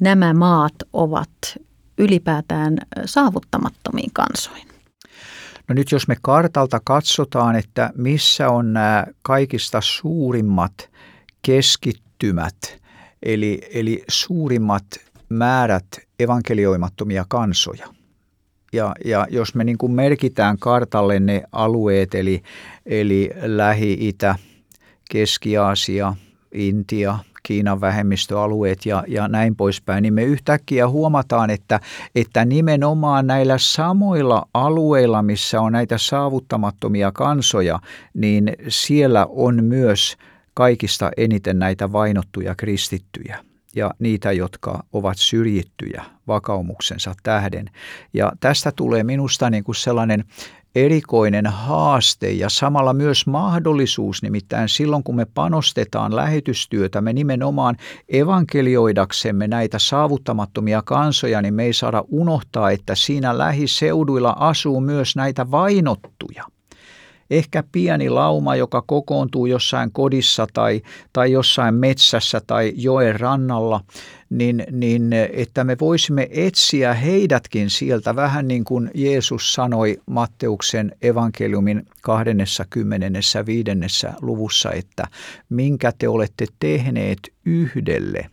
nämä 0.00 0.34
maat 0.34 0.74
ovat 0.92 1.30
ylipäätään 1.98 2.78
saavuttamattomiin 3.04 4.10
kansoihin? 4.12 4.75
No 5.68 5.74
nyt 5.74 5.92
jos 5.92 6.08
me 6.08 6.16
kartalta 6.22 6.80
katsotaan, 6.84 7.56
että 7.56 7.90
missä 7.96 8.48
on 8.48 8.72
nämä 8.72 9.06
kaikista 9.22 9.80
suurimmat 9.80 10.90
keskittymät, 11.42 12.78
eli, 13.22 13.60
eli 13.74 14.04
suurimmat 14.08 14.84
määrät 15.28 15.86
evankelioimattomia 16.20 17.24
kansoja. 17.28 17.88
Ja, 18.72 18.94
ja 19.04 19.26
jos 19.30 19.54
me 19.54 19.64
niin 19.64 19.78
kuin 19.78 19.92
merkitään 19.92 20.58
kartalle 20.58 21.20
ne 21.20 21.42
alueet, 21.52 22.14
eli, 22.14 22.42
eli 22.86 23.30
Lähi-Itä, 23.42 24.34
Keski-Aasia, 25.10 26.14
Intia, 26.52 27.18
Kiinan 27.46 27.80
vähemmistöalueet 27.80 28.86
ja, 28.86 29.04
ja 29.08 29.28
näin 29.28 29.56
poispäin, 29.56 30.02
niin 30.02 30.14
me 30.14 30.24
yhtäkkiä 30.24 30.88
huomataan, 30.88 31.50
että, 31.50 31.80
että 32.14 32.44
nimenomaan 32.44 33.26
näillä 33.26 33.58
samoilla 33.58 34.48
alueilla, 34.54 35.22
missä 35.22 35.60
on 35.60 35.72
näitä 35.72 35.98
saavuttamattomia 35.98 37.12
kansoja, 37.12 37.78
niin 38.14 38.52
siellä 38.68 39.26
on 39.30 39.64
myös 39.64 40.16
kaikista 40.54 41.10
eniten 41.16 41.58
näitä 41.58 41.92
vainottuja 41.92 42.54
kristittyjä 42.54 43.38
ja 43.76 43.90
niitä, 43.98 44.32
jotka 44.32 44.84
ovat 44.92 45.18
syrjittyjä 45.18 46.04
vakaumuksensa 46.28 47.14
tähden. 47.22 47.70
Ja 48.12 48.32
tästä 48.40 48.72
tulee 48.76 49.04
minusta 49.04 49.50
niin 49.50 49.64
kuin 49.64 49.76
sellainen 49.76 50.24
erikoinen 50.76 51.46
haaste 51.46 52.30
ja 52.30 52.48
samalla 52.48 52.92
myös 52.92 53.26
mahdollisuus, 53.26 54.22
nimittäin 54.22 54.68
silloin 54.68 55.02
kun 55.02 55.16
me 55.16 55.24
panostetaan 55.24 56.16
lähetystyötä, 56.16 57.00
me 57.00 57.12
nimenomaan 57.12 57.76
evankelioidaksemme 58.08 59.48
näitä 59.48 59.78
saavuttamattomia 59.78 60.82
kansoja, 60.82 61.42
niin 61.42 61.54
me 61.54 61.64
ei 61.64 61.72
saada 61.72 62.04
unohtaa, 62.08 62.70
että 62.70 62.94
siinä 62.94 63.38
lähiseuduilla 63.38 64.36
asuu 64.38 64.80
myös 64.80 65.16
näitä 65.16 65.50
vainottuja 65.50 66.44
ehkä 67.30 67.64
pieni 67.72 68.10
lauma, 68.10 68.56
joka 68.56 68.82
kokoontuu 68.86 69.46
jossain 69.46 69.92
kodissa 69.92 70.46
tai, 70.52 70.82
tai 71.12 71.32
jossain 71.32 71.74
metsässä 71.74 72.40
tai 72.46 72.72
joen 72.76 73.20
rannalla, 73.20 73.80
niin, 74.30 74.66
niin 74.70 75.12
että 75.12 75.64
me 75.64 75.76
voisimme 75.80 76.28
etsiä 76.30 76.94
heidätkin 76.94 77.70
sieltä 77.70 78.16
vähän 78.16 78.48
niin 78.48 78.64
kuin 78.64 78.90
Jeesus 78.94 79.54
sanoi 79.54 80.00
Matteuksen 80.06 80.92
evankeliumin 81.02 81.86
25. 82.02 83.70
luvussa, 84.20 84.72
että 84.72 85.04
minkä 85.48 85.92
te 85.98 86.08
olette 86.08 86.46
tehneet 86.60 87.18
yhdelle 87.44 88.30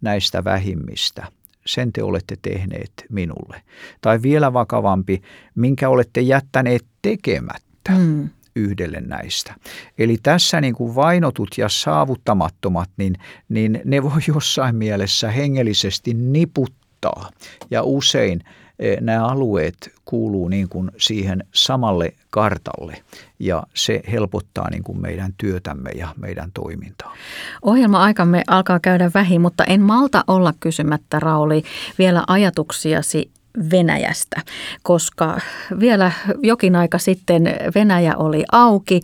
näistä 0.00 0.44
vähimmistä 0.44 1.26
sen 1.68 1.92
te 1.92 2.02
olette 2.02 2.36
tehneet 2.42 2.92
minulle. 3.10 3.62
Tai 4.00 4.22
vielä 4.22 4.52
vakavampi, 4.52 5.22
minkä 5.54 5.88
olette 5.88 6.20
jättäneet 6.20 6.84
tekemättä 7.02 7.67
mm. 7.96 8.28
yhdelle 8.56 9.00
näistä. 9.00 9.54
Eli 9.98 10.16
tässä 10.22 10.60
niin 10.60 10.74
kuin 10.74 10.94
vainotut 10.94 11.48
ja 11.58 11.68
saavuttamattomat, 11.68 12.90
niin, 12.96 13.14
niin 13.48 13.80
ne 13.84 14.02
voi 14.02 14.20
jossain 14.34 14.76
mielessä 14.76 15.30
hengellisesti 15.30 16.14
niputtaa. 16.14 17.30
Ja 17.70 17.82
usein 17.82 18.44
eh, 18.78 19.00
nämä 19.00 19.26
alueet 19.26 19.92
kuuluu 20.04 20.48
niin 20.48 20.68
kuin 20.68 20.90
siihen 20.96 21.44
samalle 21.54 22.12
kartalle 22.30 23.02
ja 23.38 23.62
se 23.74 24.02
helpottaa 24.10 24.70
niin 24.70 24.82
kuin 24.82 25.00
meidän 25.00 25.34
työtämme 25.38 25.90
ja 25.90 26.08
meidän 26.16 26.50
toimintaa. 26.54 27.14
Ohjelma-aikamme 27.62 28.42
alkaa 28.46 28.80
käydä 28.80 29.10
vähin, 29.14 29.40
mutta 29.40 29.64
en 29.64 29.80
malta 29.80 30.24
olla 30.26 30.54
kysymättä 30.60 31.20
Rauli 31.20 31.62
vielä 31.98 32.24
ajatuksiasi 32.26 33.30
Venäjästä, 33.70 34.42
koska 34.82 35.40
vielä 35.80 36.12
jokin 36.42 36.76
aika 36.76 36.98
sitten 36.98 37.42
Venäjä 37.74 38.16
oli 38.16 38.44
auki. 38.52 39.00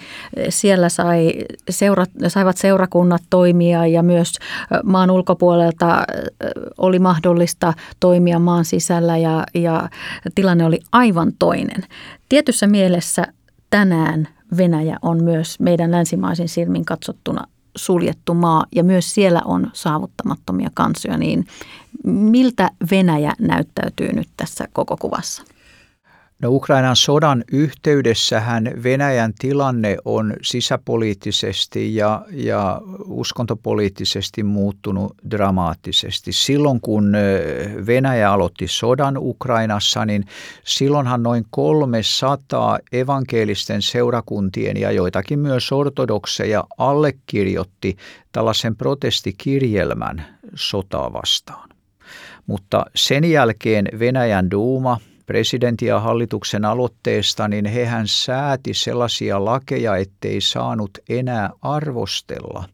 Siellä 0.49 0.89
sai 0.89 1.33
seura, 1.71 2.05
saivat 2.29 2.57
seurakunnat 2.57 3.23
toimia 3.31 3.87
ja 3.87 4.03
myös 4.03 4.33
maan 4.85 5.11
ulkopuolelta 5.11 6.05
oli 6.79 6.99
mahdollista 6.99 7.75
toimia 8.01 8.39
maan 8.39 8.65
sisällä 8.65 9.17
ja, 9.17 9.45
ja 9.55 9.89
tilanne 10.35 10.65
oli 10.65 10.81
aivan 10.93 11.33
toinen. 11.39 11.83
Tietyssä 12.29 12.67
mielessä 12.67 13.27
tänään 13.71 14.29
Venäjä 14.57 14.97
on 15.03 15.25
myös 15.25 15.61
meidän 15.61 15.91
länsimaisin 15.91 16.49
silmin 16.49 16.85
katsottuna 16.85 17.45
suljettu 17.77 18.35
maa 18.35 18.67
ja 18.75 18.85
myös 18.85 19.15
siellä 19.15 19.43
on 19.45 19.71
saavuttamattomia 19.73 20.71
kansoja, 20.75 21.19
niin 21.19 21.47
miltä 22.05 22.71
Venäjä 22.91 23.35
näyttäytyy 23.41 24.13
nyt 24.13 24.29
tässä 24.37 24.69
koko 24.73 24.97
kuvassa? 24.97 25.43
No 26.43 26.51
Ukrainan 26.51 26.97
sodan 26.97 27.45
yhteydessähän 27.53 28.71
Venäjän 28.83 29.33
tilanne 29.39 29.97
on 30.05 30.35
sisäpoliittisesti 30.43 31.97
ja, 31.97 32.23
ja 32.31 32.81
uskontopoliittisesti 33.05 34.43
muuttunut 34.43 35.15
dramaattisesti. 35.31 36.33
Silloin 36.33 36.81
kun 36.81 37.13
Venäjä 37.87 38.33
aloitti 38.33 38.69
sodan 38.69 39.15
Ukrainassa, 39.19 40.05
niin 40.05 40.25
silloinhan 40.65 41.23
noin 41.23 41.45
300 41.51 42.79
evankelisten 42.93 43.83
seurakuntien 43.83 44.77
ja 44.77 44.91
joitakin 44.91 45.39
myös 45.39 45.73
ortodokseja 45.73 46.65
allekirjoitti 46.79 47.97
tällaisen 48.33 48.77
protestikirjelmän 48.77 50.27
sotaa 50.55 51.13
vastaan. 51.13 51.69
Mutta 52.47 52.85
sen 52.95 53.25
jälkeen 53.25 53.89
Venäjän 53.99 54.51
duuma– 54.51 54.99
presidentin 55.27 55.89
ja 55.89 56.01
hallituksen 56.01 56.65
aloitteesta, 56.65 57.49
niin 57.49 57.65
hehän 57.65 58.09
sääti 58.09 58.75
sellaisia 58.75 59.45
lakeja, 59.45 59.97
ettei 59.97 60.41
saanut 60.41 60.99
enää 61.09 61.51
arvostella 61.63 62.65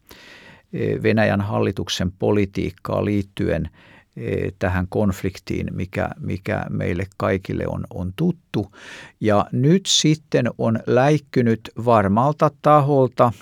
e, 0.72 1.02
Venäjän 1.02 1.40
hallituksen 1.40 2.12
politiikkaa 2.12 3.04
liittyen 3.04 3.70
e, 4.16 4.48
tähän 4.58 4.86
konfliktiin, 4.88 5.66
mikä, 5.72 6.10
mikä 6.20 6.64
meille 6.70 7.06
kaikille 7.16 7.64
on, 7.66 7.84
on 7.94 8.12
tuttu. 8.16 8.72
Ja 9.20 9.46
nyt 9.52 9.82
sitten 9.86 10.46
on 10.58 10.78
läikkynyt 10.86 11.60
varmalta 11.84 12.50
taholta 12.62 13.32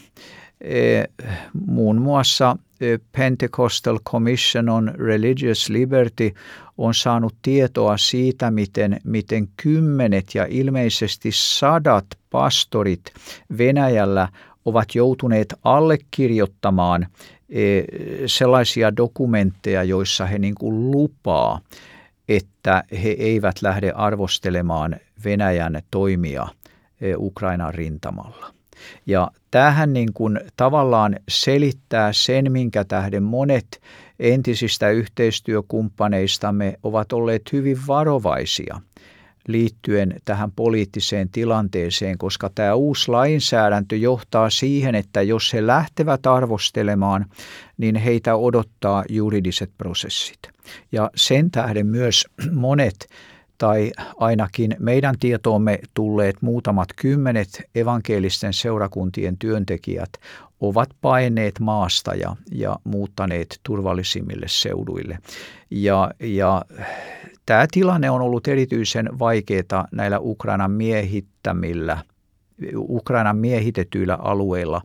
e, 0.60 1.02
muun 1.66 2.00
muassa 2.00 2.56
Pentecostal 3.12 3.98
Commission 4.10 4.68
on 4.68 4.94
Religious 4.94 5.68
Liberty 5.68 6.34
on 6.78 6.94
saanut 6.94 7.34
tietoa 7.42 7.96
siitä, 7.96 8.50
miten, 8.50 9.00
miten 9.04 9.48
kymmenet 9.56 10.34
ja 10.34 10.46
ilmeisesti 10.50 11.30
sadat 11.32 12.06
pastorit 12.30 13.12
Venäjällä 13.58 14.28
ovat 14.64 14.94
joutuneet 14.94 15.54
allekirjoittamaan 15.64 17.06
e, 17.48 17.82
sellaisia 18.26 18.96
dokumentteja, 18.96 19.82
joissa 19.82 20.26
he 20.26 20.38
niin 20.38 20.54
kuin 20.54 20.90
lupaa, 20.90 21.60
että 22.28 22.84
he 23.02 23.08
eivät 23.08 23.62
lähde 23.62 23.90
arvostelemaan 23.90 24.96
Venäjän 25.24 25.82
toimia 25.90 26.48
e, 27.00 27.14
Ukrainan 27.16 27.74
rintamalla. 27.74 28.57
Ja 29.06 29.30
tähän 29.50 29.92
niin 29.92 30.12
kuin 30.14 30.40
tavallaan 30.56 31.16
selittää 31.28 32.12
sen, 32.12 32.52
minkä 32.52 32.84
tähden 32.84 33.22
monet 33.22 33.80
entisistä 34.18 34.90
yhteistyökumppaneistamme 34.90 36.78
ovat 36.82 37.12
olleet 37.12 37.52
hyvin 37.52 37.78
varovaisia 37.86 38.80
liittyen 39.48 40.14
tähän 40.24 40.52
poliittiseen 40.52 41.28
tilanteeseen, 41.28 42.18
koska 42.18 42.50
tämä 42.54 42.74
uusi 42.74 43.10
lainsäädäntö 43.10 43.96
johtaa 43.96 44.50
siihen, 44.50 44.94
että 44.94 45.22
jos 45.22 45.52
he 45.52 45.66
lähtevät 45.66 46.26
arvostelemaan, 46.26 47.26
niin 47.78 47.96
heitä 47.96 48.36
odottaa 48.36 49.04
juridiset 49.08 49.70
prosessit. 49.78 50.38
Ja 50.92 51.10
sen 51.14 51.50
tähden 51.50 51.86
myös 51.86 52.26
monet 52.52 53.08
tai 53.58 53.92
ainakin 54.16 54.76
meidän 54.78 55.14
tietoomme 55.20 55.78
tulleet 55.94 56.36
muutamat 56.40 56.88
kymmenet 56.96 57.62
evankelisten 57.74 58.52
seurakuntien 58.52 59.38
työntekijät 59.38 60.10
ovat 60.60 60.88
paineet 61.00 61.60
maasta 61.60 62.14
ja, 62.14 62.36
ja 62.52 62.76
muuttaneet 62.84 63.60
turvallisimmille 63.62 64.46
seuduille. 64.48 65.18
Ja, 65.70 66.10
ja 66.20 66.64
tämä 67.46 67.66
tilanne 67.72 68.10
on 68.10 68.22
ollut 68.22 68.48
erityisen 68.48 69.18
vaikeaa 69.18 69.88
näillä 69.92 70.18
Ukrainan 70.20 70.70
miehittämillä 70.70 71.98
Ukrainan 72.76 73.36
miehitetyillä 73.36 74.14
alueilla, 74.14 74.82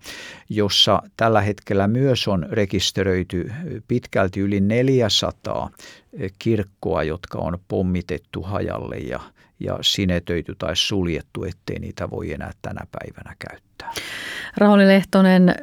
jossa 0.50 1.02
tällä 1.18 1.42
hetkellä 1.42 1.88
myös 1.88 2.28
on 2.28 2.46
rekisteröity 2.52 3.52
pitkälti 3.88 4.40
yli 4.40 4.60
400 4.60 5.70
kirkkoa, 6.40 7.04
jotka 7.04 7.38
on 7.38 7.58
pommitettu 7.68 8.42
hajalle 8.42 8.98
ja, 8.98 9.20
ja 9.60 9.78
sinetöity 9.82 10.56
tai 10.58 10.76
suljettu, 10.76 11.44
ettei 11.44 11.80
niitä 11.80 12.10
voi 12.10 12.32
enää 12.32 12.52
tänä 12.62 12.82
päivänä 12.92 13.36
käyttää. 13.50 13.92
Rauli 14.58 14.88
Lehtonen, 14.88 15.56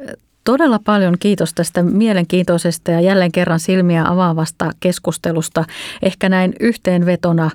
todella 0.43 0.79
paljon 0.79 1.15
kiitos 1.19 1.53
tästä 1.53 1.83
mielenkiintoisesta 1.83 2.91
ja 2.91 3.01
jälleen 3.01 3.31
kerran 3.31 3.59
silmiä 3.59 4.03
avaavasta 4.07 4.71
keskustelusta. 4.79 5.65
Ehkä 6.01 6.29
näin 6.29 6.53
yhteenvetona 6.59 7.51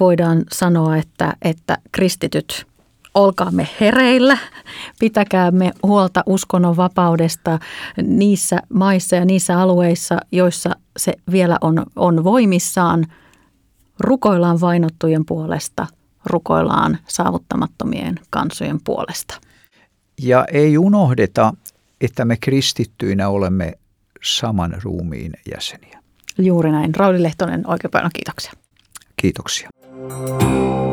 voidaan 0.00 0.42
sanoa, 0.52 0.96
että, 0.96 1.36
että 1.42 1.78
kristityt 1.92 2.66
olkaamme 3.14 3.68
hereillä, 3.80 4.38
pitäkäämme 4.98 5.72
huolta 5.82 6.22
uskonnon 6.26 6.76
vapaudesta 6.76 7.58
niissä 8.02 8.58
maissa 8.74 9.16
ja 9.16 9.24
niissä 9.24 9.60
alueissa, 9.60 10.18
joissa 10.32 10.70
se 10.96 11.12
vielä 11.30 11.58
on, 11.60 11.86
on 11.96 12.24
voimissaan. 12.24 13.06
Rukoillaan 14.00 14.60
vainottujen 14.60 15.26
puolesta, 15.26 15.86
rukoillaan 16.24 16.98
saavuttamattomien 17.06 18.20
kansojen 18.30 18.78
puolesta. 18.84 19.40
Ja 20.22 20.44
ei 20.52 20.78
unohdeta, 20.78 21.54
että 22.00 22.24
me 22.24 22.36
kristittyinä 22.36 23.28
olemme 23.28 23.72
saman 24.22 24.74
ruumiin 24.82 25.32
jäseniä. 25.54 26.02
Juuri 26.38 26.72
näin. 26.72 26.94
Rauli 26.94 27.22
Lehtonen, 27.22 27.66
oikein 27.66 27.90
paljon 27.90 28.10
kiitoksia. 28.14 28.52
Kiitoksia. 29.16 29.68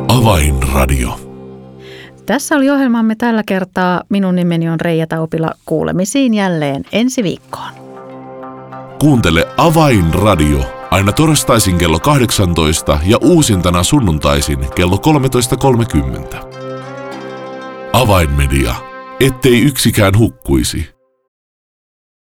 Avainradio. 0.08 1.29
Tässä 2.30 2.56
oli 2.56 2.70
ohjelmamme 2.70 3.15
tällä 3.15 3.44
kertaa. 3.46 4.04
Minun 4.10 4.36
nimeni 4.36 4.70
on 4.70 4.80
Reija 4.80 5.08
Taupila. 5.08 5.52
Kuulemisiin 5.65 6.34
jälleen 6.34 6.86
ensi 6.92 7.24
viikkoon. 7.24 7.72
Kuuntele 9.00 9.48
Avainradio 9.58 10.88
aina 10.92 11.12
torstaisin 11.12 11.78
kello 11.78 12.00
18 12.00 13.00
ja 13.06 13.18
uusintana 13.22 13.84
sunnuntaisin 13.84 14.60
kello 14.76 15.02
13.30. 16.34 16.38
Avainmedia, 17.94 18.76
ettei 19.20 19.62
yksikään 19.62 20.18
hukkuisi. 20.18 20.99